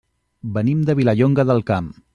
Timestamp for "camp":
1.73-1.97